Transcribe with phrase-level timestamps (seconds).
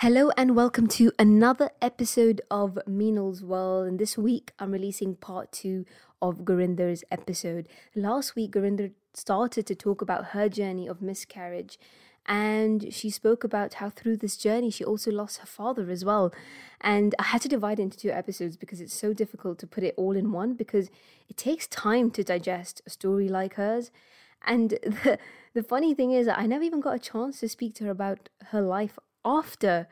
[0.00, 3.86] Hello and welcome to another episode of Meenal's World.
[3.86, 5.84] And this week I'm releasing part two
[6.22, 7.68] of Gurinder's episode.
[7.94, 11.78] Last week, Gurinder started to talk about her journey of miscarriage.
[12.24, 16.32] And she spoke about how through this journey she also lost her father as well.
[16.80, 19.92] And I had to divide into two episodes because it's so difficult to put it
[19.98, 20.88] all in one because
[21.28, 23.90] it takes time to digest a story like hers.
[24.46, 25.18] And the,
[25.52, 28.30] the funny thing is, I never even got a chance to speak to her about
[28.46, 29.88] her life after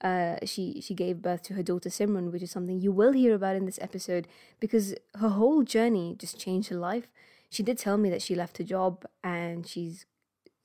[0.00, 3.34] uh, she she gave birth to her daughter Simran, which is something you will hear
[3.34, 4.28] about in this episode
[4.60, 7.08] because her whole journey just changed her life.
[7.50, 10.06] She did tell me that she left her job and she's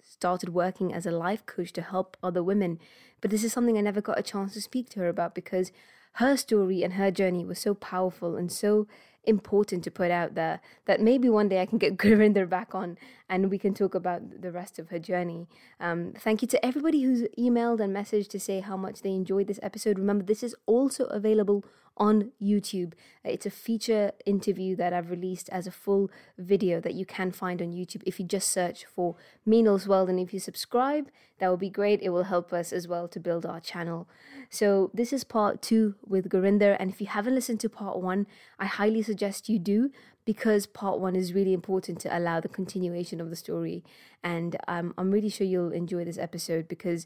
[0.02, 2.80] started working as a life coach to help other women.
[3.22, 5.72] But this is something I never got a chance to speak to her about because
[6.18, 8.88] her story and her journey was so powerful and so
[9.26, 12.98] important to put out there that maybe one day I can get Gurinder back on
[13.30, 15.48] and we can talk about the rest of her journey.
[15.80, 19.48] Um, thank you to everybody who's emailed and messaged to say how much they enjoyed
[19.48, 19.98] this episode.
[19.98, 21.64] Remember, this is also available
[21.98, 22.94] on YouTube.
[23.24, 27.62] It's a feature interview that I've released as a full video that you can find
[27.62, 29.16] on YouTube if you just search for
[29.48, 30.10] Meenal's World.
[30.10, 31.10] And if you subscribe,
[31.40, 32.02] that would be great.
[32.02, 34.08] It will help us as well to build our channel.
[34.50, 36.76] So, this is part two with Gurinder.
[36.80, 38.28] And if you haven't listened to part one,
[38.60, 39.92] I highly suggest you do
[40.26, 43.84] because part one is really important to allow the continuation of the story.
[44.24, 47.06] And um, I'm really sure you'll enjoy this episode because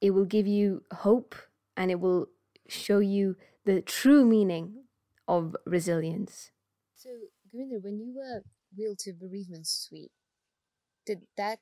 [0.00, 1.34] it will give you hope
[1.76, 2.28] and it will
[2.68, 3.36] show you
[3.66, 4.84] the true meaning
[5.28, 6.50] of resilience.
[6.94, 7.10] So,
[7.52, 8.42] Gurinder, when you were
[8.76, 10.12] wheeled to bereavement suite,
[11.04, 11.58] did that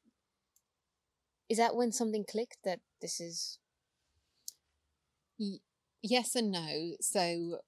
[1.49, 3.59] is that when something clicked that this is
[6.03, 6.97] yes and no.
[7.01, 7.59] So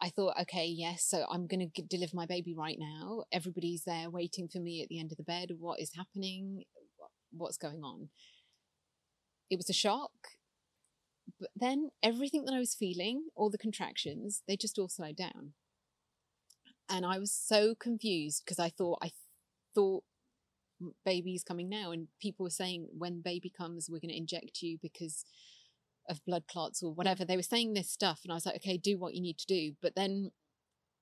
[0.00, 3.24] I thought, okay, yes, so I'm going to deliver my baby right now.
[3.32, 5.50] Everybody's there waiting for me at the end of the bed.
[5.58, 6.64] What is happening?
[7.32, 8.08] What's going on?
[9.50, 10.10] It was a shock.
[11.40, 15.54] But then everything that I was feeling, all the contractions, they just all slowed down.
[16.88, 19.12] And I was so confused because I thought, I
[19.74, 20.04] thought
[21.04, 21.92] baby's coming now.
[21.92, 25.24] And people were saying, when baby comes, we're going to inject you because
[26.08, 27.24] of blood clots or whatever.
[27.24, 29.46] They were saying this stuff, and I was like, okay, do what you need to
[29.46, 29.72] do.
[29.80, 30.32] But then,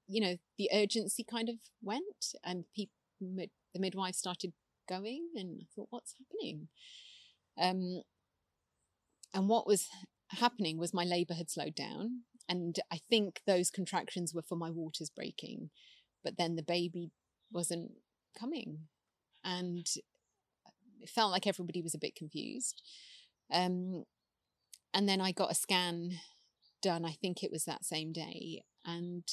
[0.06, 4.52] you know, the urgency kind of went, and people, the midwife started
[4.88, 6.68] going, and I thought, what's happening?
[7.60, 8.02] Um,
[9.34, 9.88] and what was
[10.30, 14.70] happening was my labour had slowed down, and I think those contractions were for my
[14.70, 15.70] waters breaking,
[16.24, 17.10] but then the baby
[17.52, 17.92] wasn't
[18.38, 18.88] coming,
[19.44, 19.86] and
[21.00, 22.82] it felt like everybody was a bit confused.
[23.52, 24.04] Um,
[24.92, 26.18] and then I got a scan
[26.82, 29.24] done, I think it was that same day, and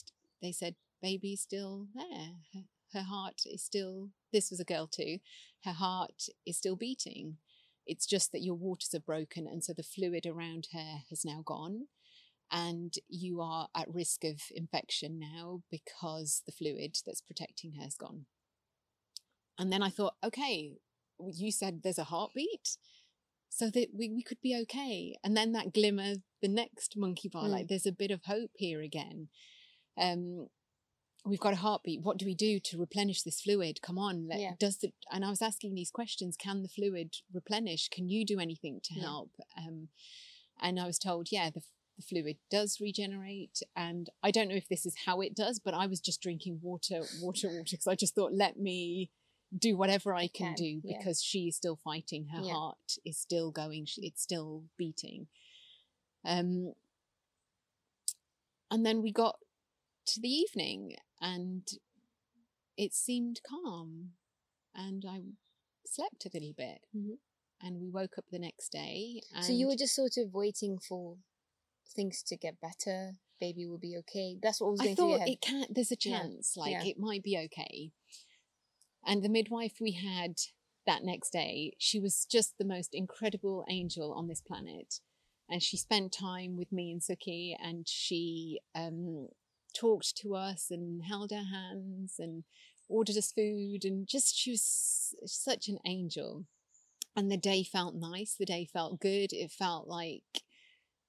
[0.41, 2.31] they said, baby's still there.
[2.53, 2.61] Her,
[2.93, 5.19] her heart is still, this was a girl too,
[5.63, 7.37] her heart is still beating.
[7.85, 11.41] It's just that your waters are broken, and so the fluid around her has now
[11.45, 11.87] gone.
[12.51, 17.95] And you are at risk of infection now because the fluid that's protecting her has
[17.95, 18.27] gone.
[19.57, 20.73] And then I thought, okay,
[21.19, 22.77] you said there's a heartbeat
[23.49, 25.17] so that we, we could be okay.
[25.23, 27.49] And then that glimmer, the next monkey bar, mm.
[27.49, 29.29] like there's a bit of hope here again.
[29.97, 30.47] Um,
[31.25, 32.01] we've got a heartbeat.
[32.01, 33.81] What do we do to replenish this fluid?
[33.81, 34.51] Come on, let, yeah.
[34.59, 36.37] does the and I was asking these questions.
[36.37, 37.89] Can the fluid replenish?
[37.89, 39.01] Can you do anything to yeah.
[39.01, 39.31] help?
[39.57, 39.89] Um,
[40.61, 41.61] and I was told, yeah, the,
[41.97, 43.61] the fluid does regenerate.
[43.75, 46.59] And I don't know if this is how it does, but I was just drinking
[46.61, 49.11] water, water, water because I just thought, let me
[49.57, 51.27] do whatever I can, can do because yeah.
[51.27, 52.27] she is still fighting.
[52.27, 53.87] Her heart is still going.
[53.97, 55.27] It's still beating.
[56.23, 56.73] Um,
[58.71, 59.37] and then we got
[60.07, 61.67] to the evening and
[62.77, 64.11] it seemed calm
[64.75, 65.21] and I
[65.85, 66.79] slept a little bit.
[66.95, 67.13] Mm-hmm.
[67.61, 69.21] And we woke up the next day.
[69.41, 71.15] so you were just sort of waiting for
[71.95, 73.13] things to get better.
[73.39, 74.37] Baby will be okay.
[74.41, 75.73] That's what was going I thought it can't.
[75.73, 76.63] There's a chance, yeah.
[76.63, 77.91] like it might be okay.
[79.05, 80.35] And the midwife we had
[80.85, 84.99] that next day, she was just the most incredible angel on this planet.
[85.49, 89.29] And she spent time with me and Suki and she um,
[89.75, 92.43] talked to us and held our hands and
[92.87, 96.45] ordered us food and just she was such an angel.
[97.15, 100.23] And the day felt nice, the day felt good, it felt like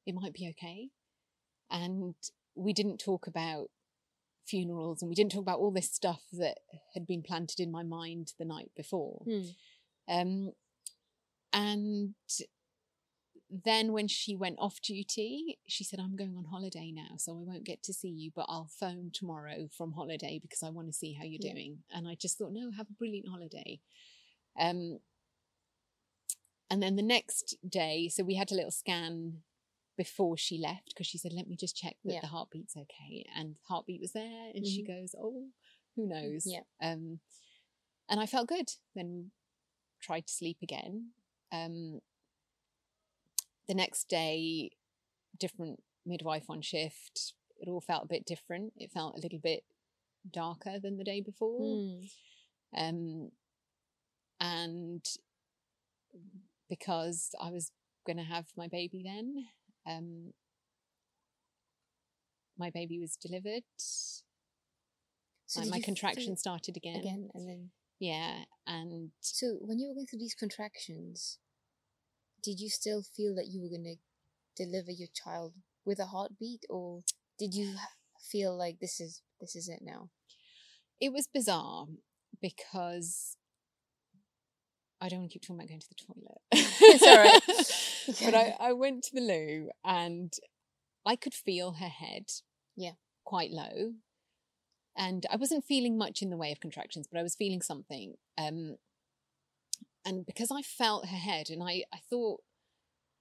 [0.07, 0.89] it might be okay.
[1.71, 2.15] And
[2.55, 3.71] we didn't talk about
[4.47, 6.59] funerals and we didn't talk about all this stuff that
[6.95, 9.23] had been planted in my mind the night before.
[9.29, 9.55] Mm.
[10.09, 10.53] Um,
[11.53, 12.15] and
[13.49, 17.43] then when she went off duty, she said, I'm going on holiday now, so I
[17.43, 20.93] won't get to see you, but I'll phone tomorrow from holiday because I want to
[20.93, 21.53] see how you're yeah.
[21.53, 21.79] doing.
[21.95, 23.81] And I just thought, no, have a brilliant holiday.
[24.59, 24.99] Um,
[26.71, 29.43] and then the next day, so we had a little scan
[29.97, 32.21] before she left because she said, "Let me just check that Yeah.
[32.21, 35.49] the heartbeat's okay." And heartbeat was there, and she goes, "Oh,
[35.95, 36.65] who knows?" Yeah.
[36.81, 37.21] Um,
[38.09, 38.73] and I felt good.
[38.95, 39.31] Then
[40.01, 41.13] tried to sleep again.
[41.53, 42.01] Um,
[43.69, 44.71] the next day,
[45.39, 47.35] different midwife on shift.
[47.59, 48.73] It all felt a bit different.
[48.77, 49.65] It felt a little bit
[50.31, 51.61] darker than the day before.
[51.61, 52.09] Mm.
[52.77, 53.31] Um,
[54.41, 55.05] and
[56.69, 57.71] because I was
[58.07, 59.47] going to have my baby then,
[59.87, 60.33] um,
[62.59, 63.63] my baby was delivered.
[65.47, 67.01] So like my contractions started again.
[67.01, 67.71] again, and then
[68.01, 71.39] Yeah, and so when you were going through these contractions,
[72.47, 75.53] did you still feel that you were going to deliver your child
[75.85, 77.03] with a heartbeat, or
[77.39, 77.75] did you
[78.33, 80.09] feel like this is this is it now?
[81.01, 81.87] it was bizarre
[82.41, 83.37] because
[85.01, 86.41] I don't want to keep talking about going to the toilet.
[86.79, 88.25] It's all right.
[88.25, 90.33] but I, I went to the loo and
[91.05, 92.27] I could feel her head.
[92.77, 92.93] Yeah.
[93.25, 93.95] Quite low.
[94.97, 98.15] And I wasn't feeling much in the way of contractions, but I was feeling something.
[98.39, 98.77] Um,
[100.07, 102.41] and because I felt her head and I, I thought,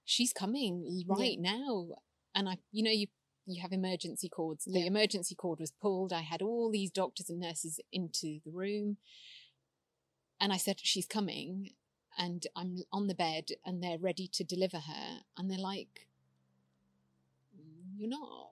[0.08, 1.88] she's coming right now.
[2.34, 3.08] And I, you know, you
[3.44, 4.64] you have emergency cords.
[4.64, 4.86] The Yeah.
[4.86, 6.12] emergency cord was pulled.
[6.12, 8.96] I had all these doctors and nurses into the room.
[10.40, 11.74] And I said, She's coming.
[12.18, 15.20] And I'm on the bed and they're ready to deliver her.
[15.36, 16.08] And they're like,
[17.96, 18.50] You're not.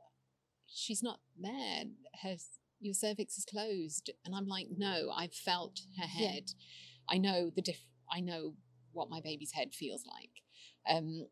[0.67, 1.85] She's not there.
[2.23, 2.37] Her
[2.81, 4.11] your cervix is closed.
[4.25, 6.29] And I'm like, No, I've felt her Yeah.
[6.29, 6.53] head.
[7.09, 8.55] I know the diff I know
[8.93, 10.31] what my baby's head feels like.
[10.89, 11.27] Um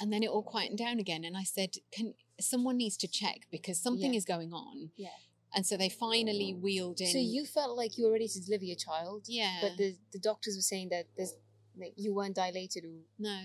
[0.00, 3.46] and then it all quietened down again and I said, Can someone needs to check
[3.50, 4.18] because something Yeah.
[4.18, 4.90] is going on.
[4.96, 5.08] Yeah.
[5.54, 8.64] And so they finally wheeled in So you felt like you were ready to deliver
[8.64, 9.58] your child, Yeah.
[9.62, 11.34] but the the doctors were saying that there's
[11.78, 12.84] like you weren't dilated.
[12.84, 13.40] Or, no.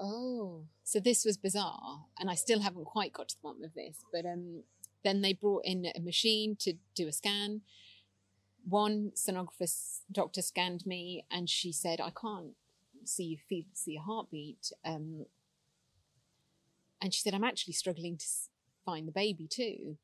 [0.00, 3.74] oh, So this was bizarre, and I still haven't quite got to the bottom of
[3.74, 3.98] this.
[4.12, 4.62] But um,
[5.04, 7.62] then they brought in a machine to do a scan.
[8.68, 9.70] One sonographer
[10.10, 12.54] doctor scanned me, and she said, "I can't
[13.04, 15.26] see you feel, see a heartbeat." Um,
[17.00, 18.26] and she said, "I'm actually struggling to
[18.84, 19.98] find the baby too."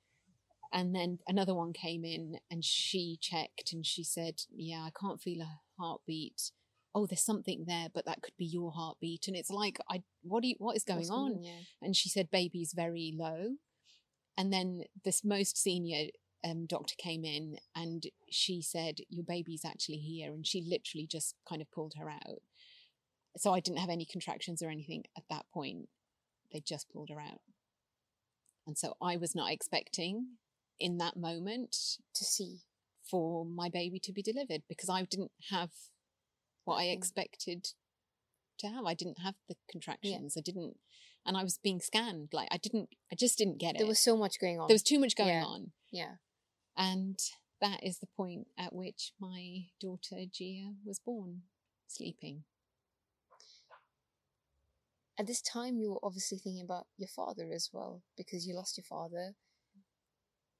[0.72, 5.20] And then another one came in, and she checked, and she said, "Yeah, I can't
[5.20, 6.52] feel a heartbeat."
[6.94, 9.26] Oh, there's something there, but that could be your heartbeat.
[9.26, 11.42] And it's like, I what do you, what is going what's on?
[11.42, 11.60] Yeah.
[11.80, 13.56] and she said baby's very low
[14.36, 16.08] and then this most senior
[16.44, 21.34] um, doctor came in and she said your baby's actually here and she literally just
[21.48, 22.42] kind of pulled her out.
[23.38, 25.88] So i didn't have any contractions or anything at that point.
[26.52, 27.40] They just pulled her out.
[28.66, 30.26] And so i was not expecting
[30.80, 31.76] in that moment
[32.16, 32.60] To see.
[33.08, 35.70] for my baby to be delivered because i didn't have
[36.64, 37.68] what i expected
[38.58, 38.84] to have.
[38.84, 40.36] I didn't have the contractions.
[40.36, 40.76] I didn't
[41.24, 42.28] and i was being scanned.
[42.32, 43.78] Like i didn't i just didn't get it.
[43.78, 44.66] There was so much going on.
[44.68, 45.44] there was too much going Yeah.
[45.44, 45.70] on.
[45.90, 46.14] Yeah.
[46.76, 47.18] And
[47.60, 51.42] that is the point at which my daughter Jiya was born
[51.86, 52.44] sleeping
[55.18, 58.76] At this time, you were obviously thinking about your father as well because you lost
[58.76, 59.34] your father.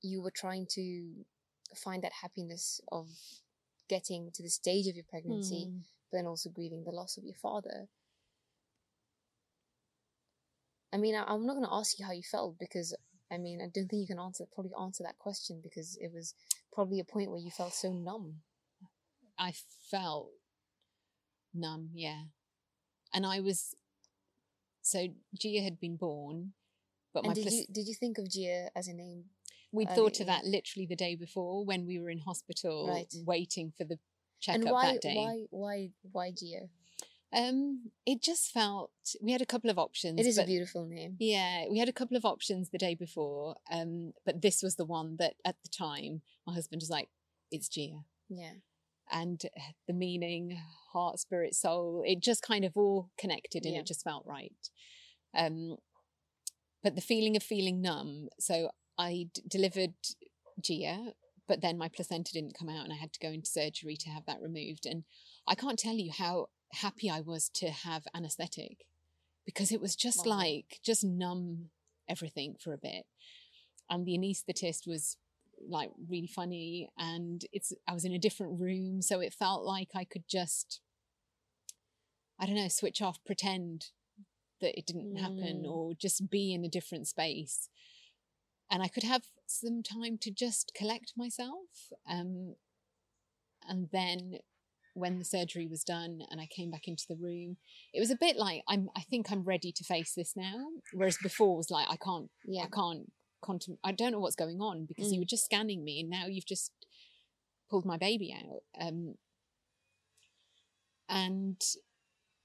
[0.02, 1.24] You were trying to
[1.76, 3.08] find that happiness of
[3.88, 5.78] getting to the stage of your pregnancy, Hmm.
[6.10, 7.88] but then also grieving the loss of your father.
[10.92, 12.94] I mean, I'm not going to ask you how you felt because
[13.32, 16.34] I mean, I don't think you can answer probably answer that question because it was
[16.72, 18.42] probably a point where you felt so numb.
[19.38, 19.52] i
[19.90, 20.28] felt
[21.54, 22.22] numb yeah
[23.14, 23.74] and i was
[24.82, 25.06] so
[25.38, 26.52] Jiya had been born
[27.14, 29.24] but my and did plas- you did you think of Jiya as a name?
[29.70, 33.12] we'd uh, thought of that literally the day before when we were in hospital Right.
[33.26, 33.98] waiting for the
[34.40, 36.68] checkup and why that day why why why Jiya?
[37.34, 38.90] Um it just felt
[39.22, 41.16] we had a couple of options It is a beautiful name.
[41.18, 44.84] Yeah, we had a couple of options the day before, um, but this was the
[44.84, 47.08] one that at the time my husband was like,
[47.50, 48.54] "It's Jiya," Yeah.
[49.10, 50.58] and uh, the meaning,
[50.92, 53.80] heart, spirit, soul, it just kind of all connected, and Yeah.
[53.80, 54.52] it just felt right.
[55.34, 55.76] Um,
[56.82, 58.28] but the feeling of feeling numb.
[58.40, 59.94] So I d- delivered
[60.60, 61.12] Jiya,
[61.48, 64.10] but then my placenta didn't come out, and I had to go into surgery to
[64.10, 64.84] have that removed.
[64.86, 65.04] And
[65.46, 68.86] I can't tell you how happy I was to have anaesthetic
[69.44, 70.38] because it was just Wow.
[70.38, 71.70] like just numb
[72.08, 73.06] everything for a bit.
[73.90, 75.16] And the anaesthetist was
[75.68, 79.90] like really funny and it's I was in a different room so it felt like
[79.94, 80.80] I could just
[82.38, 83.86] I don't know switch off pretend
[84.60, 85.70] that it didn't happen Mm.
[85.70, 87.68] or just be in a different space
[88.70, 92.56] and I could have some time to just collect myself um
[93.68, 94.38] and then
[94.94, 97.56] when the surgery was done and I came back into the room,
[97.94, 98.88] it was a bit like I'm.
[98.96, 100.66] I think I'm ready to face this now.
[100.92, 102.30] Whereas before was like I can't.
[102.44, 102.64] Yeah.
[102.64, 103.10] I can't.
[103.44, 105.22] Contem- I don't know what's going on because you Mm.
[105.22, 106.70] were just scanning me, and now you've just
[107.70, 108.62] pulled my baby out.
[108.80, 109.14] Um,
[111.08, 111.60] and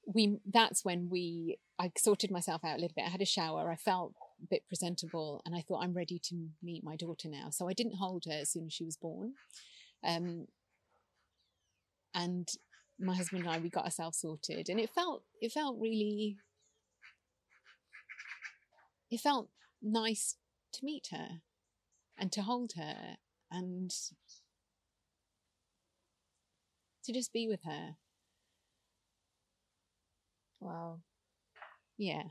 [0.05, 0.39] we.
[0.45, 1.57] That's when we.
[1.79, 3.05] I sorted myself out a little bit.
[3.05, 3.69] I had a shower.
[3.71, 4.13] I felt
[4.43, 7.49] a bit presentable, and I thought I'm ready to meet my daughter now.
[7.51, 9.33] So I didn't hold her as soon as she was born.
[10.03, 10.47] Um,
[12.13, 12.49] and
[12.99, 16.37] my husband and I we got ourselves sorted and it felt it felt really
[19.11, 19.49] it felt
[19.81, 20.35] nice
[20.73, 21.41] to meet her
[22.17, 23.17] and to hold her
[23.51, 23.91] and
[27.03, 27.95] to just be with her
[30.59, 31.01] Wow.
[31.97, 32.23] yeah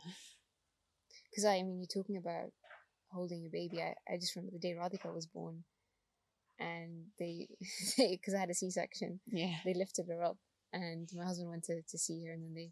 [1.31, 2.51] Because I, mean, you're talking about
[3.13, 3.83] holding your baby.
[3.83, 5.65] I, I just remember the day Radhika was born,
[6.59, 7.49] and they,
[7.99, 10.39] because I had a C-section, yeah they lifted her up,
[10.73, 12.71] and my husband went to, to see her, and then they,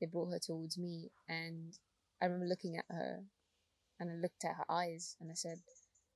[0.00, 1.76] they brought her towards me, and
[2.22, 3.20] I remember looking at her,
[4.00, 5.58] and I looked at her eyes, and I said,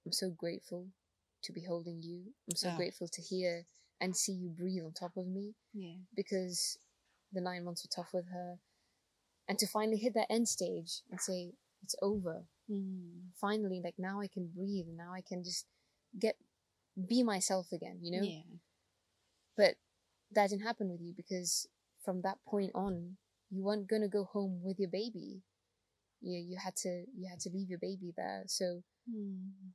[0.07, 0.87] "I'm so grateful
[1.45, 2.23] to be holding you.
[2.51, 2.77] I'm so Oh.
[2.77, 3.65] grateful to hear
[4.01, 6.79] and see you breathe on top of me." yeah because
[7.33, 8.59] the nine months were tough with her.
[9.49, 12.45] And to finally hit that end stage and say, it's over.
[12.71, 13.31] Mm.
[13.41, 15.67] Finally, like now I can breathe and now I can just
[16.19, 16.37] get,
[17.07, 18.33] be myself again, you know?
[18.33, 18.59] yeah
[19.57, 19.77] But
[20.33, 21.67] that didn't happen with you because
[22.05, 23.17] from that point on,
[23.51, 25.43] you weren't going to go home with your baby.
[26.21, 28.45] You, you had to, you had to leave your baby there.
[28.47, 29.73] So Mm.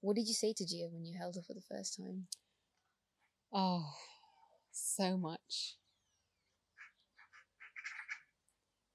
[0.00, 2.28] what did you say to Jiya when you held her for the first time?
[3.52, 3.94] oh
[4.72, 5.76] so much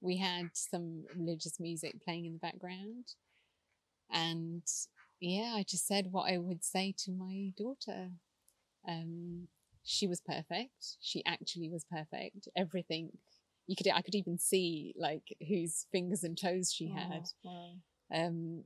[0.00, 3.04] we had some religious music playing in the background
[4.10, 4.62] and
[5.20, 8.10] yeah i just said what i would say to my daughter
[8.88, 9.48] um
[9.84, 13.10] she was perfect she actually was perfect everything
[13.66, 17.72] you could i could even see like whose fingers and toes she had Wow.
[18.14, 18.64] um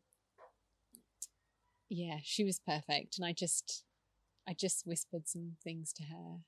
[1.88, 3.85] yeah she was perfect and i just
[4.49, 6.38] i just whispered some things to her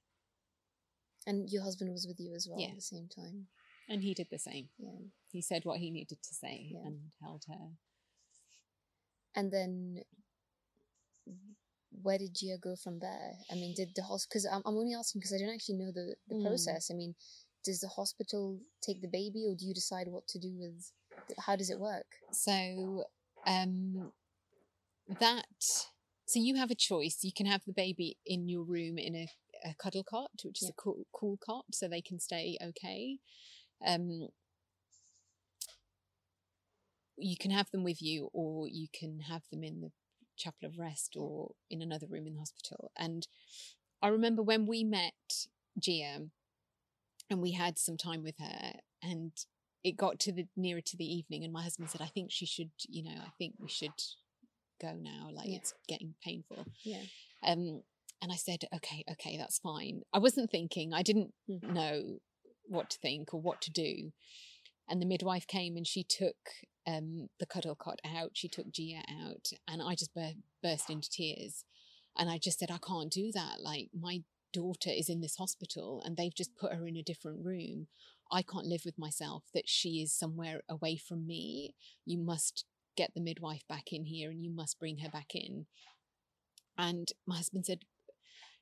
[1.27, 2.69] And your husband was with you as well Yeah.
[2.71, 3.47] at the same time.
[3.89, 4.99] and he did the same Yeah.
[5.31, 6.87] he said what he needed to say Yeah.
[6.87, 7.69] and held her
[9.35, 10.03] And then
[12.03, 13.33] where did Jiya go from there?
[13.51, 15.93] I mean, did the hospital, because I'm, I'm only asking because I don't actually know
[15.93, 16.43] the, the Mm.
[16.47, 16.91] process.
[16.91, 17.15] I mean,
[17.65, 20.91] does the hospital take the baby or do you decide what to do with,
[21.39, 22.07] how does it work?
[22.33, 23.05] so
[23.47, 24.13] um
[25.21, 25.47] that
[26.27, 29.29] so you have a choice you can have the baby in your room in a,
[29.65, 30.71] a cuddle cot which is Yeah.
[30.71, 33.19] a cool, cool cot so they can stay okay
[33.87, 34.29] um
[37.23, 39.91] you can have them with you or you can have them in the
[40.37, 43.27] chapel of rest or in another room in the hospital and
[44.01, 45.13] i remember when we met
[45.81, 46.29] Jiya
[47.31, 49.33] and we had some time with her and
[49.85, 52.47] it got to the nearer to the evening and my husband said i think she
[52.47, 53.93] should you know i think we should
[54.81, 55.57] go now like Yeah.
[55.57, 57.03] it's getting painful Yeah.
[57.47, 57.83] um
[58.21, 61.73] and i said okay okay that's fine i wasn't thinking i didn't Mhm.
[61.73, 62.19] know
[62.67, 64.13] what to think or what to do
[64.89, 66.37] and the midwife came and she took
[66.87, 68.31] um the cuddle cot out.
[68.35, 71.65] She took Jiya out and i just bur- burst into tears.
[72.17, 73.61] And i just said i can't do that.
[73.61, 74.23] Like my
[74.53, 77.89] daughter is in this hospital and they've just put her in a different room.
[78.31, 81.75] I can't live with myself that she is somewhere away from me.
[82.05, 82.65] You must
[82.97, 85.67] get the midwife back in here and you must bring her back in.
[86.79, 87.81] And my husband said,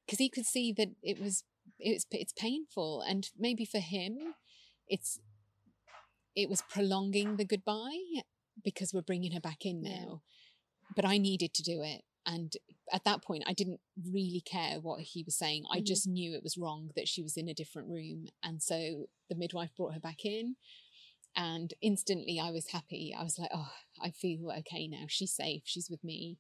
[0.05, 1.45] because he could see that it was
[1.79, 3.03] it's it's painful.
[3.07, 4.35] And maybe for him
[4.89, 5.21] it's
[6.37, 7.99] it was prolonging the goodbye
[8.64, 10.22] because we're bringing her back in now
[10.94, 12.54] but i needed to do it and
[12.92, 13.80] at that point i didn't
[14.12, 15.64] really care what he was saying.
[15.70, 15.87] I Mhm.
[15.87, 19.34] just knew it was wrong that she was in a different room and so the
[19.34, 20.56] midwife brought her back in
[21.37, 23.14] and instantly i was happy.
[23.16, 25.04] I was like oh i feel okay now.
[25.08, 25.62] She's safe.
[25.64, 26.38] She's with me.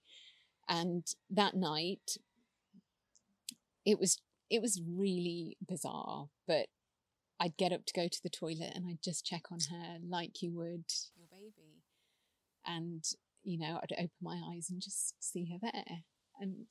[0.68, 2.18] And that night
[3.84, 4.18] it was
[4.50, 6.66] it was really bizarre but
[7.40, 10.42] i'd get up to go to the toilet and i'd just check on her like
[10.42, 10.84] you would
[11.16, 11.82] your baby
[12.66, 13.02] and
[13.42, 16.04] you know i'd open my eyes and just see her there
[16.40, 16.66] and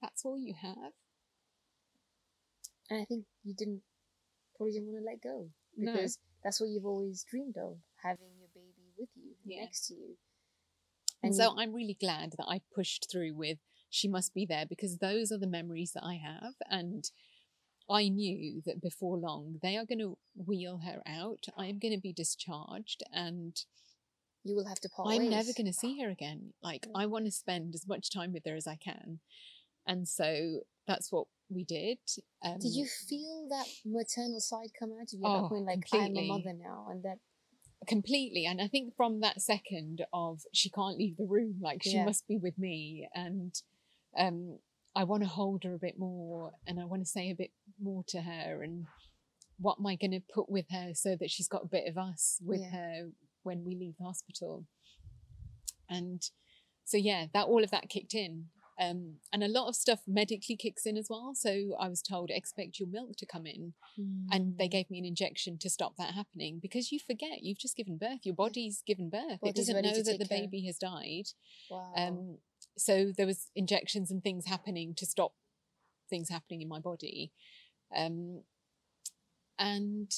[0.00, 0.92] that's all you have
[2.90, 3.82] And I think you didn't,
[4.56, 5.92] probably didn't want to let go No.
[5.92, 9.62] because that's what you've always dreamed of, having your baby with you, Yeah.
[9.64, 10.18] next to you.
[11.22, 13.58] And And so you- I'm really glad that I pushed through with
[13.92, 16.54] she must be there because those are the memories that I have.
[16.68, 17.04] And
[17.90, 21.44] I knew that before long they are going to wheel her out.
[21.58, 23.54] I'm going to be discharged and
[24.44, 25.30] You will have to part I'm ways.
[25.30, 26.54] never going to see her again.
[26.62, 29.20] Like, I want to spend as much time with her as I can.
[29.86, 31.98] and so that's what we did.
[32.44, 35.66] Um, Did you feel that maternal side come out of you Oh, that point?
[35.66, 36.08] Like completely.
[36.08, 37.18] I'm a mother now, and that
[37.88, 41.96] completely and i think from that second of she can't leave the room like she
[41.96, 42.04] Yeah.
[42.04, 43.60] must be with me and
[44.18, 44.58] um
[44.94, 47.50] i want to hold her a bit more and i want to say a bit
[47.80, 48.86] more to her and
[49.58, 51.96] what am i going to put with her so that she's got a bit of
[51.98, 52.70] us with Yeah.
[52.70, 53.08] her
[53.42, 54.66] when we leave the hospital
[55.88, 56.22] and
[56.84, 58.46] so yeah that all of that kicked in
[58.80, 62.30] um and a lot of stuff medically kicks in as well so i was told
[62.30, 63.74] expect your milk to come in
[64.30, 64.58] and Mm.
[64.58, 67.98] they gave me an injection to stop that happening because you forget you've just given
[67.98, 70.38] birth your body's given birth it doesn't know that the care.
[70.40, 71.24] baby has died
[71.70, 71.92] wow.
[71.96, 72.38] um
[72.76, 75.34] so there was injections and things happening to stop
[76.10, 77.32] things happening in my body
[77.96, 78.42] um
[79.58, 80.10] and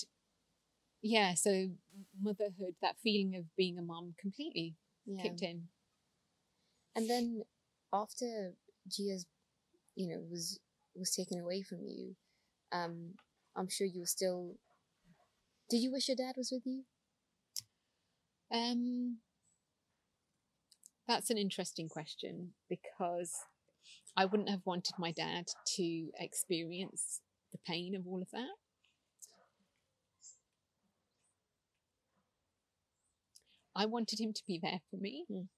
[1.03, 1.69] yeah so
[2.21, 4.75] motherhood that feeling of being a mum completely
[5.07, 5.23] yeah.
[5.23, 5.69] kicked in
[6.97, 7.43] And then
[7.93, 8.55] after
[8.89, 9.27] Jiya's,
[9.97, 10.61] you know, was
[10.95, 12.17] was taken away from you,
[12.73, 13.15] um,
[13.57, 14.57] I'm sure you were still.
[15.71, 16.85] Did you wish your dad was with you?
[18.53, 19.19] Um,
[21.07, 23.33] that's an interesting question because
[24.17, 25.47] I wouldn't have wanted my dad
[25.77, 27.21] to experience
[27.53, 28.55] the pain of all of that.
[33.77, 35.25] I wanted him to be there for me.
[35.31, 35.49] Mm.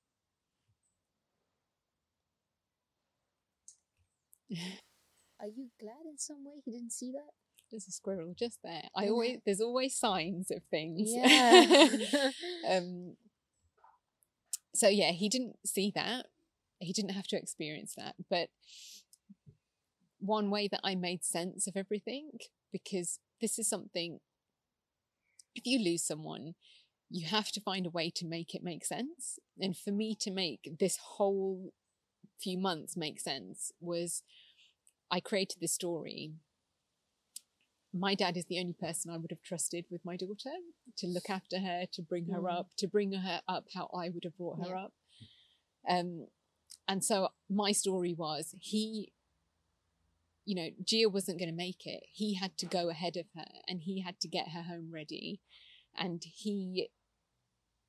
[5.41, 7.31] Are you glad in some way he didn't see that?
[7.71, 8.85] There's a squirrel just there.
[8.97, 11.11] I always there's always signs of things.
[11.13, 12.31] Yeah.
[12.71, 13.17] um
[14.77, 16.27] so yeah he didn't see that.
[16.79, 18.15] He didn't have to experience that.
[18.29, 18.49] But
[20.19, 22.31] one way that i made sense of everything
[22.73, 24.19] because this is something
[25.55, 26.55] if you lose someone
[27.11, 29.39] you have to find a way to make it make sense.
[29.61, 31.73] And for me to make this whole
[32.41, 34.23] few months make sense was
[35.11, 36.33] i created this story
[37.99, 40.53] my dad is the only person I would have trusted with my daughter
[40.99, 42.59] to look after her, to bring her Mm.
[42.59, 44.85] up, to bring her up how I would have brought her Yeah.
[44.85, 44.95] up.
[45.89, 46.29] Um,
[46.89, 49.13] and so my story was he,
[50.45, 52.05] you know, Jiya wasn't going to make it.
[52.13, 55.41] He had to go ahead of her and he had to get her home ready.
[55.95, 56.91] And he,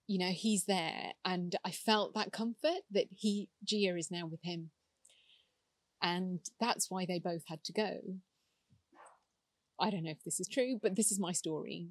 [0.07, 1.13] you know, he's there.
[1.25, 4.71] And I felt that comfort that he, Jiya is now with him.
[6.01, 8.21] And that's why they both had to go.
[9.79, 11.87] I don't know if this is true, but this is my story.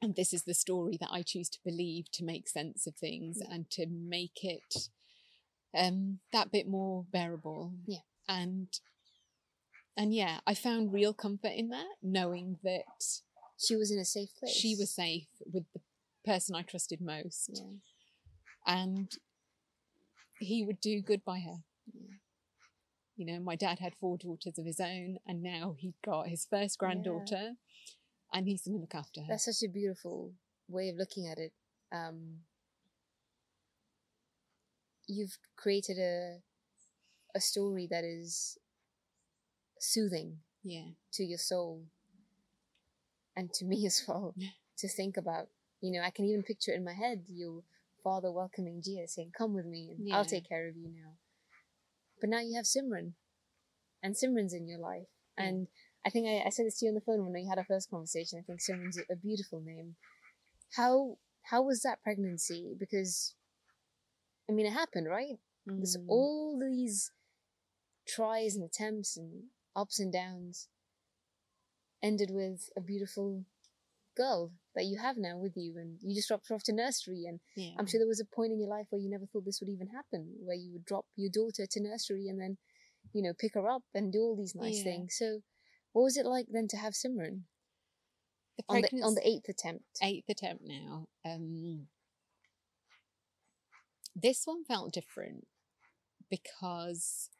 [0.00, 3.40] And this is the story that I choose to believe to make sense of things
[3.40, 4.88] and to make it
[5.76, 7.72] um, that bit more bearable.
[7.86, 7.98] Yeah.
[8.28, 8.68] And
[9.96, 12.84] and yeah, I found real comfort in that, knowing that
[13.58, 14.52] She was in a safe place.
[14.52, 15.80] she was safe with the
[16.24, 17.72] person I trusted most, Yeah.
[18.66, 19.10] and
[20.38, 21.64] he would do good by her.
[21.92, 22.14] Yeah.
[23.18, 26.46] You know, my dad had four daughters of his own, and now he got his
[26.48, 27.54] first granddaughter,
[28.32, 29.26] and he's going to look after her.
[29.28, 30.32] That's such a beautiful
[30.68, 31.52] way of looking at it.
[31.92, 32.36] Um,
[35.08, 36.38] you've created a
[37.34, 38.56] a story that is
[39.80, 41.82] soothing yeah, to your soul
[43.36, 44.34] and to me as well
[44.78, 45.48] to think about.
[45.80, 47.62] You know, I can even picture it in my head your
[48.04, 51.16] father welcoming Jiya, saying, "Come with me, and I'll take care of you now."
[52.20, 53.12] But now you have Simran,
[54.02, 55.44] and Simran's in your life, Yeah.
[55.46, 55.68] and
[56.06, 57.64] I think I, I said this to you on the phone when we had our
[57.64, 58.38] first conversation.
[58.38, 59.96] I think Simran's a, beautiful name.
[60.76, 62.74] How how was that pregnancy?
[62.78, 63.34] Because,
[64.48, 65.38] I mean, it happened, right?
[65.66, 66.08] There's Mm.
[66.08, 67.12] all these
[68.06, 69.44] tries and attempts and
[69.76, 70.68] ups and downs
[72.02, 73.44] ended with a beautiful
[74.16, 77.24] girl that you have now with you and you just dropped her off to nursery
[77.26, 77.70] and yeah.
[77.78, 79.68] i'm sure there was a point in your life where you never thought this would
[79.68, 82.56] even happen where you would drop your daughter to nursery and then
[83.12, 84.84] you know pick her up and do all these nice Yeah.
[84.84, 85.40] things so
[85.92, 87.42] what was it like then to have simran
[88.56, 91.06] the on the, pregnancy, on the eighth attempt eighth attempt now.
[91.24, 91.88] Um,
[94.14, 95.46] this one felt different
[96.30, 97.30] because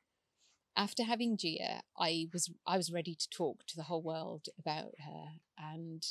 [0.77, 4.95] after having Jiya, I was I was ready to talk to the whole world about
[5.05, 5.25] her
[5.59, 6.05] and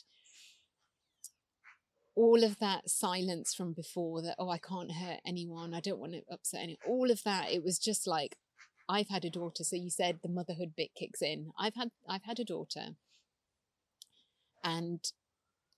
[2.17, 6.13] all of that silence from before that oh I can't hurt anyone I don't want
[6.13, 8.36] to upset anyone all of that it was just like
[8.89, 12.23] I've had a daughter so you said the motherhood bit kicks in I've had I've
[12.23, 12.95] had a daughter
[14.63, 14.99] and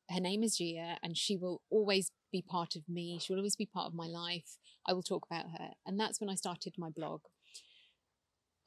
[0.09, 3.19] her name is Jiya, and she will always be part of me.
[3.21, 4.57] She will always be part of my life.
[4.87, 5.71] I will talk about her.
[5.85, 7.21] And that's when I started my blog.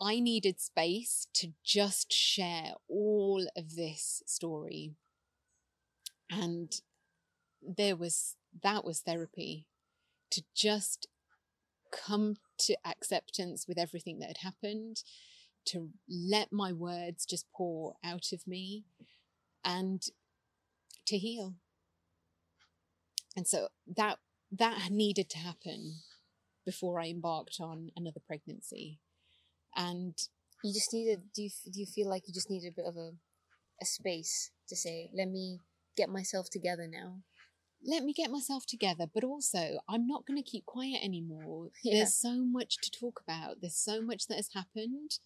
[0.00, 4.92] I needed space to just share all of this story.
[6.30, 6.72] And
[7.66, 9.66] there was, that was therapy
[10.30, 11.06] to just
[11.90, 15.02] come to acceptance with everything that had happened,
[15.66, 18.84] to let my words just pour out of me,
[19.64, 20.02] and
[21.06, 21.54] to heal.
[23.36, 24.18] And so that
[24.50, 26.00] that needed to happen
[26.64, 29.00] before I embarked on another pregnancy.
[29.76, 30.14] And
[30.62, 31.32] You just needed.
[31.34, 33.12] Do you do you feel like you just needed a bit of a
[33.80, 35.58] a space to say, let me
[35.96, 37.22] get myself together now?
[37.84, 41.68] Let me get myself together, but also I'm not going to keep quiet anymore.
[41.82, 41.98] Yeah.
[41.98, 43.60] There's so much to talk about.
[43.60, 45.18] There's so much that has happened.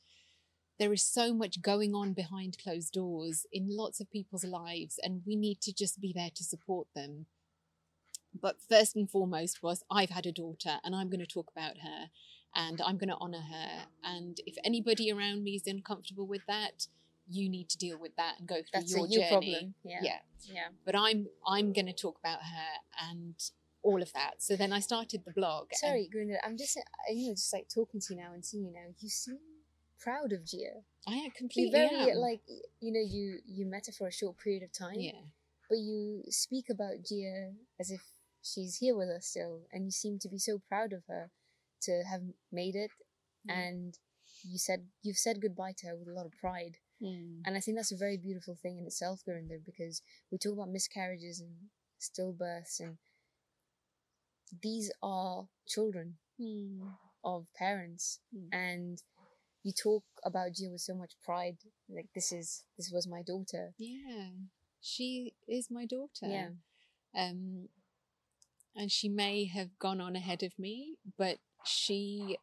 [0.79, 5.23] There is so much going on behind closed doors in lots of people's lives, and
[5.27, 7.27] we need to just be there to support them.
[8.41, 11.79] But first and foremost was I've had a daughter and I'm going to talk about
[11.79, 12.11] her
[12.55, 13.87] and I'm going to honor her.
[14.05, 16.89] And if anybody around me is uncomfortable with that,
[17.29, 19.31] you need to deal with that and go through That's your a you journey.
[19.31, 19.75] problem.
[19.85, 19.99] Yeah.
[20.03, 20.69] yeah Yeah.
[20.85, 23.35] but I'm I'm going to talk about her and
[23.83, 24.43] all of that.
[24.43, 25.69] So then I started the blog.
[25.71, 26.39] and- Sorry, Gurinder.
[26.45, 26.77] I'm just,
[27.09, 28.89] you know, just like talking to you now and seeing you now.
[28.99, 29.39] You seem
[30.01, 30.83] proud of Jiya.
[31.07, 32.19] I am You completely very am.
[32.19, 32.41] like,
[32.81, 35.13] you know, you you met her for a short period of time, yeah,
[35.69, 38.03] but you speak about Jiya as if
[38.43, 41.31] she's here with us still, and you seem to be so proud of her
[41.83, 42.91] to have made it.
[43.49, 43.55] Mm.
[43.55, 43.99] And
[44.43, 46.79] you said you've said goodbye to her with a lot of pride.
[47.03, 47.43] Mm.
[47.45, 50.71] And I think that's a very beautiful thing in itself, Gurinder, because we talk about
[50.71, 51.53] miscarriages and
[52.01, 52.99] stillbirths, and
[54.63, 56.97] these are children Mm.
[57.25, 58.21] of parents.
[58.35, 58.49] Mm.
[58.53, 59.03] And
[59.63, 63.75] you talk about Jiya with so much pride, like this is this was my daughter.
[63.79, 64.31] yeah.
[64.81, 66.27] She is my daughter.
[66.29, 66.51] Yeah.
[67.15, 67.69] Um,
[68.77, 72.39] and she may have gone on ahead of me, but she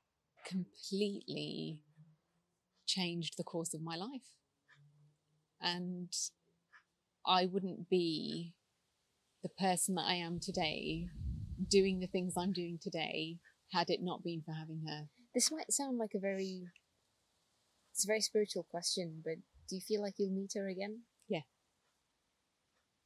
[0.45, 1.81] completely
[2.85, 4.27] changed the course of my life.
[5.63, 6.13] And
[7.25, 8.53] I wouldn't be
[9.41, 11.07] the person that I am today,
[11.69, 13.37] doing the things I'm doing today,
[13.71, 15.07] had it not been for having her.
[15.33, 16.63] This might sound like a very
[17.93, 19.35] it's a very spiritual question, but
[19.69, 21.01] do you feel like you'll meet her again?
[21.29, 21.41] Yeah.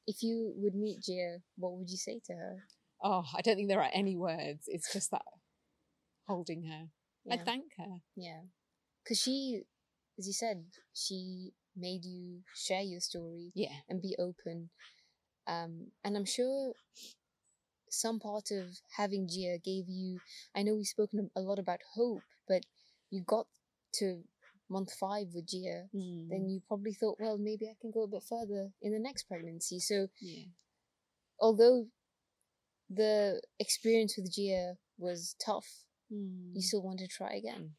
[0.07, 2.63] If you would meet Jiya, what would you say to her?
[3.03, 4.63] Oh, I don't think there are any words.
[4.67, 5.25] It's just that
[6.27, 6.87] holding her.
[7.25, 7.33] Yeah.
[7.33, 7.97] I'd thank her.
[8.15, 8.41] Yeah.
[9.03, 9.63] Because she,
[10.17, 13.75] as you said, she made you share your story Yeah.
[13.87, 14.69] and be open.
[15.45, 16.73] Um, and I'm sure
[17.89, 18.65] some part of
[18.97, 20.19] having Jiya gave you,
[20.53, 22.65] I know we've spoken a lot about hope, but
[23.09, 23.47] you got
[23.93, 24.23] to
[24.69, 26.29] month five with Jiya, Mm.
[26.29, 29.23] then you probably thought, well, maybe I can go a bit further in the next
[29.23, 29.79] pregnancy.
[29.79, 30.43] So yeah.
[31.39, 31.87] although
[32.89, 36.55] the experience with Jiya was tough, Mm.
[36.55, 37.75] you still want to try again.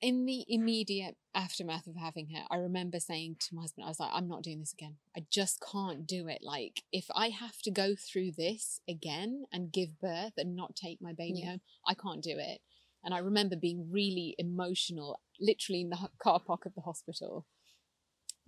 [0.00, 4.00] In the immediate aftermath of having her, I remember saying to my husband, I was
[4.00, 4.96] like, I'm not doing this again.
[5.16, 6.40] I just can't do it.
[6.42, 11.00] Like, if I have to go through this again and give birth and not take
[11.02, 11.50] my baby Yeah.
[11.50, 12.60] home, I can't do it.
[13.04, 17.46] And I remember being really emotional, literally in the car park of the hospital,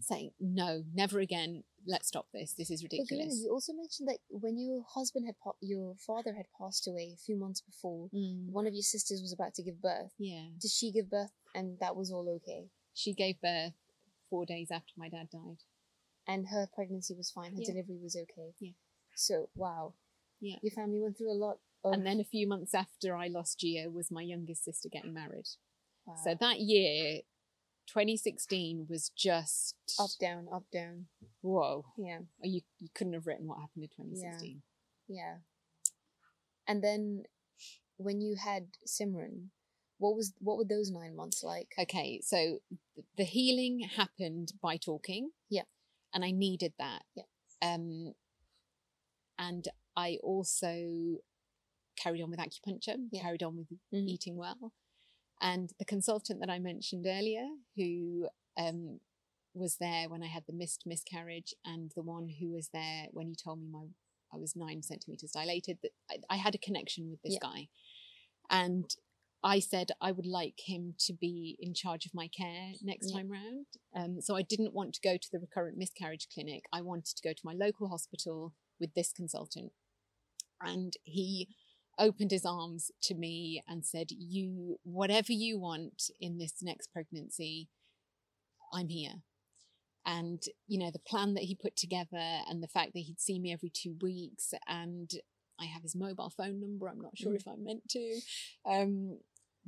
[0.01, 1.65] saying, No, never again.
[1.87, 2.53] Let's stop this.
[2.53, 3.41] This is But ridiculous.
[3.43, 7.37] you also mentioned that when your husband had, your father had passed away a few
[7.37, 10.13] months before, Mm, one of your sisters was about to give birth.
[10.19, 10.47] yeah.
[10.61, 12.71] Did she give birth and that was all okay?
[12.95, 13.73] She gave birth
[14.31, 15.59] four days after my dad died.
[16.29, 17.73] And her pregnancy was fine, her Yeah.
[17.73, 18.55] delivery was okay.
[18.61, 18.73] Yeah.
[19.17, 19.95] So, wow.
[20.41, 20.57] Yeah.
[20.63, 21.93] Your family went through a lot of.
[21.95, 25.49] And then a few months after I lost Jiya was my youngest sister getting married.
[26.07, 26.15] wow.
[26.23, 27.23] So that year,
[27.93, 31.07] 2016, was just up, down, up, down.
[31.43, 31.85] whoa.
[31.99, 32.21] Yeah.
[32.43, 34.63] You you couldn't have written what happened in 2016.
[35.09, 35.17] Yeah.
[35.23, 35.35] yeah.
[36.67, 37.25] And then
[37.99, 39.49] when you had Simran,
[39.99, 41.69] what was what were those nine months like?
[41.79, 42.59] Okay, so
[43.17, 45.31] the healing happened by talking.
[45.51, 45.63] Yeah.
[46.15, 47.03] And I needed that.
[47.15, 47.25] Yeah.
[47.63, 48.15] Um,
[49.39, 51.19] and I also
[51.97, 53.23] carried on with acupuncture, Yeah.
[53.23, 54.09] carried on with Mhm.
[54.09, 54.73] eating well.
[55.43, 57.45] And the consultant that I mentioned earlier,
[57.77, 59.01] who um,
[59.55, 63.27] was there when I had the missed miscarriage, and the one who was there when
[63.27, 63.87] he told me my
[64.33, 67.49] I was nine centimeters dilated, that I, I had a connection with this Yeah.
[67.51, 67.69] guy,
[68.49, 68.95] and
[69.43, 73.19] I said I would like him to be in charge of my care next Yeah.
[73.19, 73.67] time round.
[73.95, 76.63] Um, so I didn't want to go to the recurrent miscarriage clinic.
[76.73, 79.73] I wanted to go to my local hospital with this consultant.
[80.61, 81.49] And he
[81.99, 87.69] opened his arms to me and said, You, whatever you want in this next pregnancy,
[88.73, 89.23] I'm here.
[90.05, 93.39] And, you know, the plan that he put together and the fact that he'd see
[93.39, 95.11] me every two weeks and
[95.61, 96.89] I have his mobile phone number.
[96.89, 97.37] I'm not sure Mm.
[97.37, 98.21] if I'm meant to.
[98.65, 99.19] Um,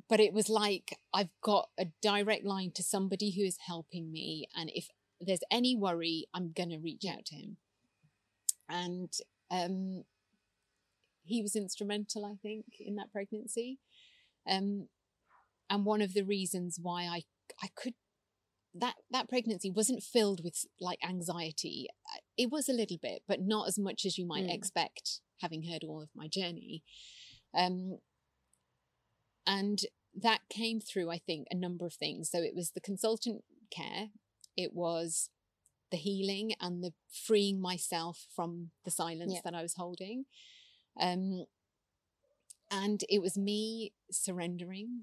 [0.08, 4.46] but it was like I've got a direct line to somebody who is helping me.
[4.56, 4.88] And if
[5.20, 7.58] there's any worry, I'm going to reach out to him.
[8.68, 9.12] And
[9.52, 10.04] um,
[11.24, 13.78] he was instrumental, I think, in that pregnancy.
[14.46, 14.88] Um,
[15.70, 17.22] and one of the reasons why I
[17.62, 17.94] I could
[18.74, 21.86] that that pregnancy wasn't filled with like anxiety.
[22.12, 24.54] Uh, It was a little bit, but not as much as you might Mm.
[24.54, 26.82] expect, having heard all of my journey.
[27.54, 28.00] Um,
[29.46, 29.80] and
[30.14, 32.30] that came through, I think, a number of things.
[32.30, 34.10] So it was the consultant care,
[34.56, 35.30] it was
[35.90, 39.40] the healing and the freeing myself from the silence Yeah.
[39.44, 40.26] that I was holding.
[41.00, 41.44] Um,
[42.70, 45.02] and it was me surrendering.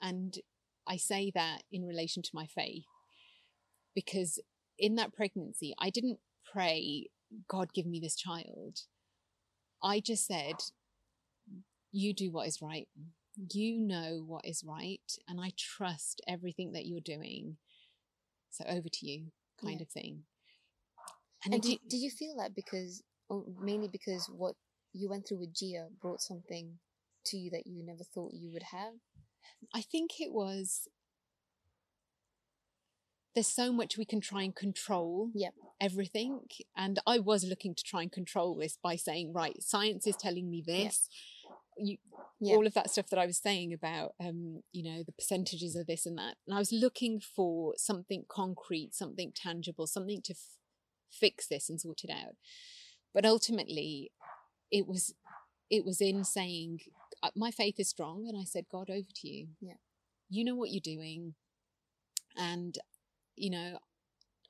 [0.00, 0.38] And
[0.86, 2.84] I say that in relation to my faith
[3.94, 4.38] because
[4.78, 6.18] in that pregnancy, I didn't
[6.52, 7.08] pray,
[7.48, 8.80] God, give me this child.
[9.82, 10.56] I just said,
[11.92, 12.88] You do what is right.
[13.52, 15.00] You know what is right.
[15.28, 17.56] And I trust everything that you're doing.
[18.50, 19.82] So over to you, kind Yeah.
[19.82, 20.24] of thing.
[21.44, 24.54] And, di- did you feel that because, or mainly because what
[24.92, 26.78] you went through with Jiya brought something
[27.26, 28.94] to you that you never thought you would have?
[29.74, 30.88] I think it was
[33.34, 35.54] there's so much we can try and control Yep.
[35.80, 36.40] everything.
[36.76, 40.50] And I was looking to try and control this by saying, right, science is telling
[40.50, 41.08] me this.
[41.78, 41.96] You
[42.38, 42.56] Yeah.
[42.56, 45.86] all of that stuff that I was saying about um, you know, the percentages of
[45.86, 46.36] this and that.
[46.46, 50.58] And I was looking for something concrete, something tangible, something to f-
[51.10, 52.36] fix this and sort it out.
[53.14, 54.12] But ultimately
[54.72, 55.14] it was
[55.70, 56.80] it was in saying
[57.22, 59.48] uh, my faith is strong and I said, God, over to you.
[59.60, 59.74] Yeah.
[60.28, 61.34] You know what you're doing.
[62.36, 62.76] And,
[63.36, 63.78] you know,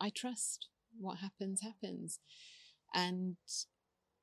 [0.01, 2.19] I trust what happens, happens.
[2.95, 3.37] And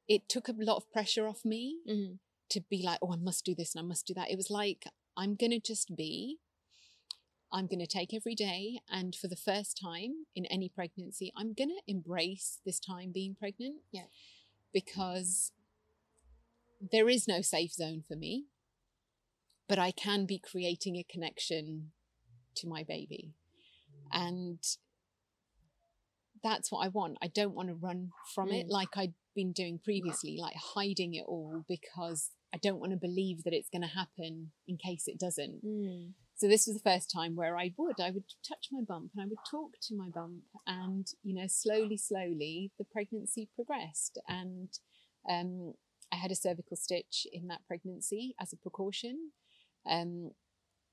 [0.07, 2.13] it took a lot of pressure off me Mm-hmm.
[2.49, 4.31] to be like, oh, I must do this and I must do that.
[4.31, 4.85] It was like,
[5.15, 6.37] I'm going to just be.
[7.51, 8.79] I'm going to take every day.
[8.91, 13.35] And for the first time in any pregnancy, I'm going to embrace this time being
[13.39, 13.77] pregnant.
[13.91, 14.09] Yeah.
[14.73, 15.51] Because
[16.79, 18.45] there is no safe zone for me,
[19.67, 21.91] but I can be creating a connection
[22.55, 23.33] to my baby.
[24.11, 24.59] And
[26.43, 27.17] that's what I want.
[27.21, 28.71] I don't want to run from it Mm.
[28.71, 33.43] like I'd been doing previously, like hiding it all because I don't want to believe
[33.43, 35.63] that it's going to happen in case it doesn't.
[35.63, 36.13] Mm.
[36.35, 39.21] So this was the first time where I would, I would touch my bump and
[39.21, 44.69] I would talk to my bump, and you know, slowly, slowly, the pregnancy progressed, and
[45.29, 45.73] um,
[46.11, 49.31] I had a cervical stitch in that pregnancy as a precaution,
[49.89, 50.31] um,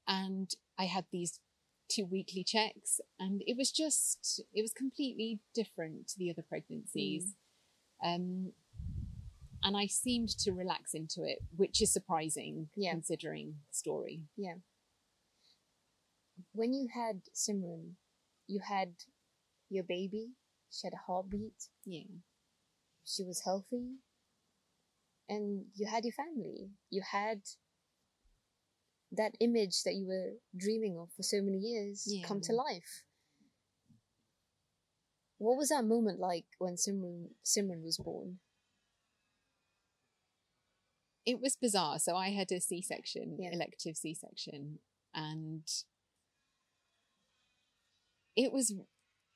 [0.07, 1.41] and I had these
[1.89, 7.35] two weekly checks, and it was just, it was completely different to the other pregnancies,
[8.05, 8.53] um,
[9.63, 12.93] and I seemed to relax into it, which is surprising Yeah.
[12.93, 14.23] considering the story.
[14.37, 14.57] Yeah.
[16.53, 17.93] When you had Simran,
[18.47, 18.95] you had
[19.71, 20.33] your baby,
[20.71, 22.05] she had a heartbeat, Yeah.
[23.05, 23.97] she was healthy,
[25.29, 26.71] and you had your family.
[26.91, 27.43] You had
[29.13, 33.05] that image that you were dreaming of for so many years come to life.
[35.39, 38.39] What was that moment like when Simran Simran was born?
[41.27, 41.99] it was bizarre.
[41.99, 43.51] So I had a C section, Yeah.
[43.53, 44.79] elective C section,
[45.13, 45.67] and
[48.37, 48.73] it was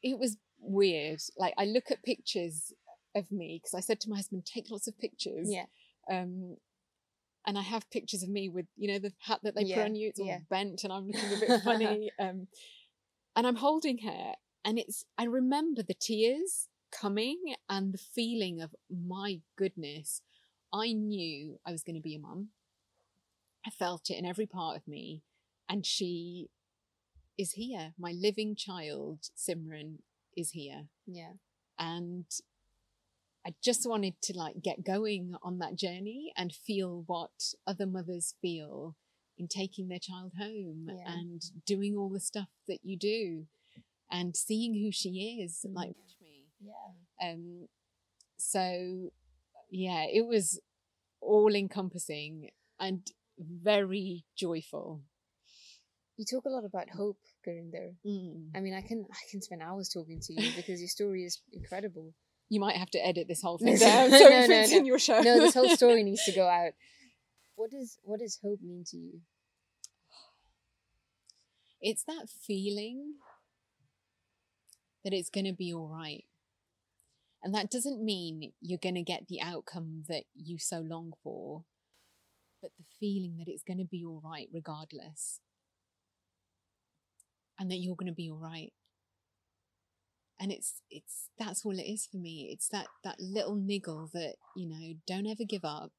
[0.03, 1.21] it was weird.
[1.37, 2.73] Like I look at pictures
[3.15, 5.67] of me because I said to my husband, "Take lots of pictures." Yeah.
[6.09, 6.57] Um,
[7.47, 9.85] and I have pictures of me with you know the hat that they Yeah, put
[9.87, 10.09] on you.
[10.09, 10.39] It's all yeah.
[10.51, 12.11] bent, and I'm looking a bit funny.
[12.19, 12.47] Um,
[13.37, 14.35] and I'm holding her,
[14.65, 20.23] and it's I remember the tears coming and the feeling of my goodness.
[20.73, 22.49] I knew I was going to be a mum.
[23.67, 25.23] I felt it in every part of me,
[25.69, 26.51] and she
[27.39, 27.95] is here.
[27.99, 29.99] My living child, Simran,
[30.37, 31.33] is here, Yeah.
[31.79, 32.25] and
[33.47, 38.35] I just wanted to like get going on that journey and feel what other mothers
[38.43, 38.97] feel
[39.39, 41.11] in taking their child home Yeah.
[41.13, 43.47] and doing all the stuff that you do
[44.11, 45.75] and seeing who she is Mm.
[45.75, 47.31] like me Yeah.
[47.31, 47.69] um
[48.37, 49.13] so
[49.71, 50.61] yeah it was
[51.21, 55.03] all encompassing and very joyful
[56.17, 57.95] You talk a lot about hope, Gurinder.
[58.05, 58.51] Mm.
[58.55, 61.41] I mean, I can I can spend hours talking to you because your story is
[61.53, 62.13] incredible.
[62.51, 64.77] You might have to edit this whole thing down so no, it no, fits no.
[64.79, 66.73] in your show No, this whole story needs to go out.
[67.57, 69.21] What does what does hope mean to you?
[71.81, 73.15] it's that feeling
[75.05, 76.25] that it's going to be all right.
[77.43, 81.65] And that doesn't mean you're going to get the outcome that you so long for,
[82.61, 85.41] but the feeling that it's going to be all right regardless.
[87.59, 88.73] And that you're going to be all right.
[90.41, 92.49] And it's it's that's all it is for me.
[92.53, 95.93] It's that that little niggle that, you know, don't ever give up.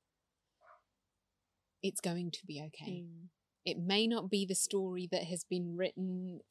[1.83, 3.03] it's going to be okay.
[3.05, 3.27] Mm.
[3.65, 6.41] It may not be the story that has been written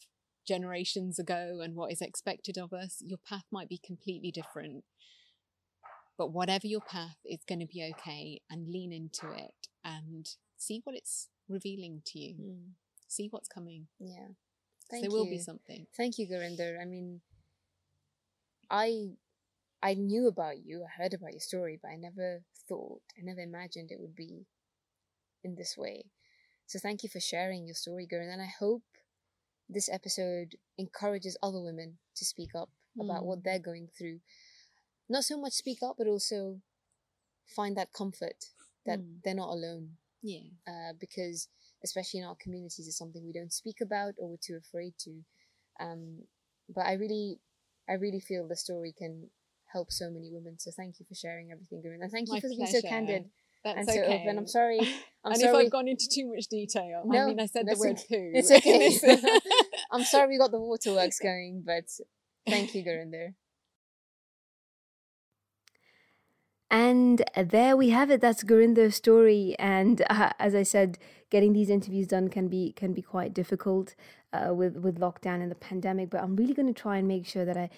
[0.46, 3.02] generations ago and what is expected of us.
[3.04, 4.84] Your path might be completely different.
[6.18, 10.80] But whatever your path, it's going to be okay and lean into it and see
[10.84, 12.34] what it's revealing to you.
[12.34, 12.70] Mm.
[13.08, 13.88] See what's coming.
[13.98, 14.28] yeah
[14.90, 15.86] Thank there will be something.
[15.96, 16.80] Thank you, Gurinder.
[16.80, 17.20] I mean,
[18.70, 19.16] I
[19.82, 23.40] I knew about you, I heard about your story, but I never thought, I never
[23.40, 24.46] imagined it would be
[25.44, 26.06] in this way.
[26.66, 28.32] So thank you for sharing your story, Gurinder.
[28.32, 28.82] And I hope
[29.68, 33.44] this episode encourages other women to speak up about what Mm.
[33.44, 34.20] they're going through.
[35.08, 36.60] Not so much speak up, but also
[37.46, 38.46] find that comfort
[38.86, 39.20] that Mm.
[39.24, 40.48] they're not alone Yeah.
[40.66, 41.48] uh, because
[41.84, 45.24] especially in our communities it's something we don't speak about or we're too afraid to
[45.80, 46.26] um,
[46.68, 47.40] but i really
[47.90, 49.28] i really feel the story can
[49.72, 52.02] help so many women so thank you for sharing everything Gurun.
[52.02, 53.24] and thank you My for being so candid
[53.64, 54.22] That's and so okay.
[54.22, 54.78] open i'm sorry
[55.24, 57.66] i'm and if sorry I've gone into too much detail, I No, mean, I said
[57.66, 58.30] the word poo.
[58.34, 58.88] It's okay.
[59.92, 61.84] i'm sorry we got the waterworks going but
[62.48, 63.34] thank you Gurinder.
[66.70, 68.20] And there we have it.
[68.20, 69.56] That's Gurinder's story.
[69.58, 73.94] And uh, as I said, getting these interviews done can be can be quite difficult
[74.32, 76.10] uh, with with lockdown and the pandemic.
[76.10, 77.70] But I'm really going to try and make sure that I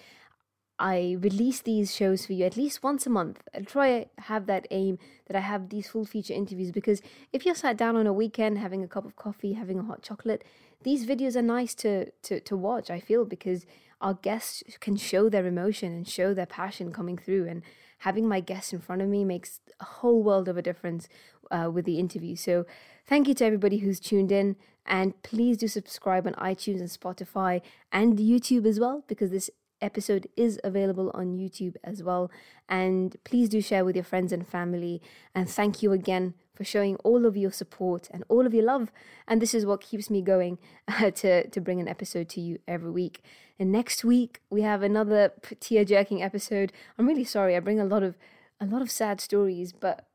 [0.77, 3.41] I release these shows for you at least once a month.
[3.55, 7.01] I'll try have that aim that I have these full feature interviews because
[7.31, 10.03] if you're sat down on a weekend having a cup of coffee, having a hot
[10.03, 10.43] chocolate,
[10.83, 12.91] these videos are nice to to to watch.
[12.91, 13.65] I feel because
[14.01, 17.63] our guests can show their emotion and show their passion coming through and
[18.03, 21.07] having my guests in front of me makes a whole world of a difference
[21.51, 22.35] uh, with the interview.
[22.35, 22.65] So,
[23.05, 27.61] thank you to everybody who's tuned in, and please do subscribe on iTunes and Spotify
[27.91, 29.49] and YouTube as well, because this
[29.81, 32.31] episode is available on YouTube as well.
[32.69, 35.01] And please do share with your friends and family.
[35.35, 38.91] And thank you again for showing all of your support and all of your love.
[39.27, 42.59] And this is what keeps me going uh, to, to bring an episode to you
[42.67, 43.21] every week.
[43.59, 46.71] And next week we have another tear jerking episode.
[46.97, 47.55] I'm really sorry.
[47.55, 48.15] I bring a lot of
[48.59, 50.07] a lot of sad stories, but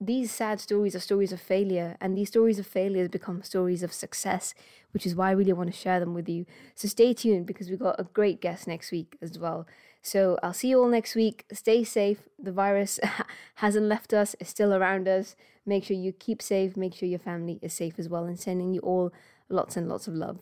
[0.00, 3.92] these sad stories are stories of failure, and these stories of failure become stories of
[3.92, 4.54] success,
[4.90, 6.44] which is why I really want to share them with you.
[6.74, 9.66] So stay tuned because we've got a great guest next week as well.
[10.02, 11.46] So I'll see you all next week.
[11.50, 12.28] Stay safe.
[12.38, 13.00] The virus
[13.56, 15.34] hasn't left us, it's still around us.
[15.66, 18.72] Make sure you keep safe, make sure your family is safe as well, and sending
[18.72, 19.12] you all
[19.48, 20.38] lots and lots of love.